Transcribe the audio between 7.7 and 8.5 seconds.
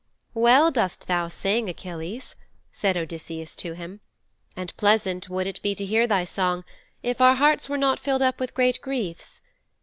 not filled up